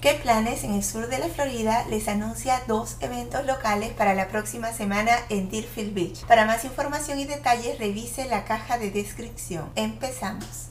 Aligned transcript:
¿Qué 0.00 0.14
planes 0.14 0.62
en 0.62 0.74
el 0.74 0.84
sur 0.84 1.08
de 1.08 1.18
la 1.18 1.26
Florida 1.26 1.84
les 1.90 2.06
anuncia 2.06 2.62
dos 2.68 2.98
eventos 3.00 3.44
locales 3.44 3.90
para 3.90 4.14
la 4.14 4.28
próxima 4.28 4.72
semana 4.72 5.10
en 5.28 5.50
Deerfield 5.50 5.92
Beach? 5.92 6.24
Para 6.26 6.46
más 6.46 6.64
información 6.64 7.18
y 7.18 7.24
detalles 7.24 7.80
revise 7.80 8.26
la 8.26 8.44
caja 8.44 8.78
de 8.78 8.92
descripción. 8.92 9.68
Empezamos. 9.74 10.68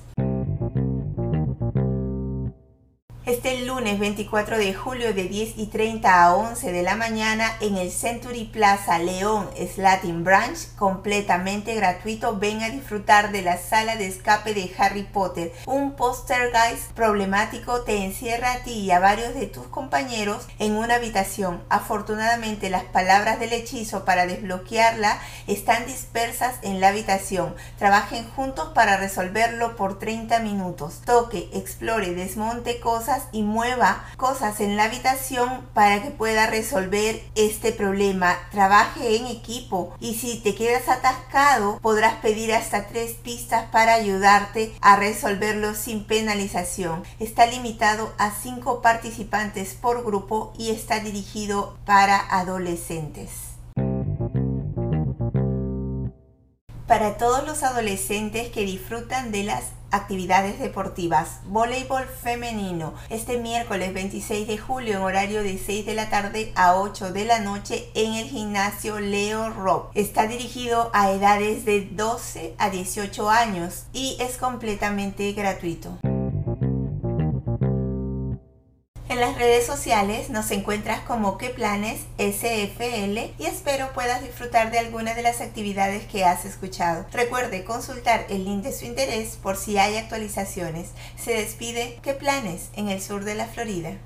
Este 3.28 3.66
lunes 3.66 4.00
24 4.00 4.58
de 4.58 4.74
julio 4.74 5.14
de 5.14 5.26
10 5.26 5.58
y 5.58 5.66
30 5.66 6.24
a 6.24 6.34
11 6.34 6.72
de 6.72 6.82
la 6.82 6.96
mañana 6.96 7.58
en 7.60 7.76
el 7.76 7.92
Century 7.92 8.46
Plaza 8.46 9.00
León 9.00 9.50
Slatin 9.76 10.24
Branch, 10.24 10.58
completamente 10.78 11.76
gratuito. 11.76 12.38
Ven 12.38 12.64
a 12.64 12.70
disfrutar 12.70 13.34
de 13.34 13.42
la 13.42 13.58
sala 13.58 13.98
de 13.98 14.08
escape 14.08 14.54
de 14.54 14.72
Harry 14.78 15.04
Potter. 15.04 15.52
Un 15.66 15.94
guys 15.98 16.88
problemático 16.96 17.82
te 17.82 18.02
encierra 18.06 18.54
a 18.54 18.64
ti 18.64 18.72
y 18.72 18.92
a 18.92 19.00
varios 19.00 19.34
de 19.34 19.48
tus 19.48 19.68
compañeros 19.68 20.48
en 20.58 20.78
una 20.78 20.96
habitación. 20.96 21.62
Afortunadamente 21.68 22.70
las 22.70 22.86
palabras 22.86 23.42
del 23.42 23.52
hechizo 23.52 24.06
para 24.06 24.26
desbloquearla 24.26 25.20
están 25.48 25.86
dispersas 25.86 26.56
en 26.62 26.80
la 26.80 26.88
habitación. 26.88 27.54
Trabajen 27.78 28.26
juntos 28.30 28.70
para 28.74 28.96
resolverlo 28.96 29.76
por 29.76 30.00
30 30.00 30.40
minutos. 30.40 31.02
Toque, 31.04 31.50
explore, 31.52 32.16
desmonte 32.16 32.80
cosas 32.80 33.17
y 33.32 33.44
mueva 33.44 34.04
cosas 34.18 34.60
en 34.60 34.76
la 34.76 34.86
habitación 34.86 35.68
para 35.74 36.02
que 36.04 36.12
pueda 36.12 36.48
resolver 36.48 37.22
este 37.36 37.72
problema. 37.72 38.36
Trabaje 38.52 39.18
en 39.18 39.28
equipo 39.28 39.96
y 40.00 40.16
si 40.16 40.40
te 40.40 40.56
quedas 40.56 40.90
atascado 40.90 41.80
podrás 41.80 42.16
pedir 42.16 42.54
hasta 42.54 42.88
tres 42.88 43.14
pistas 43.14 43.66
para 43.72 43.94
ayudarte 43.94 44.74
a 44.82 44.96
resolverlo 44.96 45.74
sin 45.74 46.06
penalización. 46.06 47.04
Está 47.20 47.46
limitado 47.46 48.14
a 48.18 48.32
cinco 48.32 48.82
participantes 48.82 49.74
por 49.74 50.04
grupo 50.04 50.54
y 50.58 50.72
está 50.72 51.00
dirigido 51.00 51.78
para 51.86 52.18
adolescentes. 52.18 53.32
Para 56.88 57.18
todos 57.18 57.46
los 57.46 57.64
adolescentes 57.64 58.50
que 58.50 58.62
disfrutan 58.62 59.32
de 59.32 59.44
las 59.44 59.66
actividades 59.92 60.60
deportivas. 60.60 61.40
Voleibol 61.46 62.06
femenino. 62.06 62.94
Este 63.10 63.38
miércoles 63.38 63.94
26 63.94 64.48
de 64.48 64.58
julio 64.58 64.98
en 64.98 65.04
horario 65.04 65.44
de 65.44 65.58
6 65.58 65.86
de 65.86 65.94
la 65.94 66.10
tarde 66.10 66.52
a 66.56 66.76
8 66.76 67.12
de 67.12 67.26
la 67.26 67.40
noche 67.40 67.90
en 67.94 68.14
el 68.14 68.28
gimnasio 68.28 69.00
Leo 69.00 69.50
Rock. 69.50 69.92
Está 69.96 70.28
dirigido 70.28 70.90
a 70.94 71.12
edades 71.12 71.66
de 71.66 71.82
12 71.82 72.56
a 72.58 72.70
18 72.70 73.30
años 73.30 73.86
y 73.94 74.18
es 74.20 74.38
completamente 74.38 75.32
gratuito. 75.34 75.98
En 79.18 79.22
las 79.22 79.36
redes 79.36 79.66
sociales 79.66 80.30
nos 80.30 80.52
encuentras 80.52 81.00
como 81.00 81.40
que 81.40 81.50
planes 81.50 82.02
SFL 82.20 83.34
y 83.40 83.46
espero 83.48 83.92
puedas 83.94 84.22
disfrutar 84.22 84.70
de 84.70 84.78
alguna 84.78 85.16
de 85.16 85.24
las 85.24 85.42
actividades 85.42 86.06
que 86.06 86.24
has 86.24 86.46
escuchado. 86.46 87.04
Recuerde 87.12 87.64
consultar 87.64 88.28
el 88.30 88.46
link 88.46 88.62
de 88.62 88.72
su 88.72 88.86
interés 88.86 89.40
por 89.42 89.58
si 89.58 89.80
hay 89.80 89.98
actualizaciones. 89.98 90.92
Se 91.18 91.34
despide 91.34 91.98
que 92.04 92.14
planes 92.14 92.70
en 92.76 92.90
el 92.90 93.02
sur 93.02 93.24
de 93.24 93.34
la 93.34 93.48
Florida. 93.48 93.98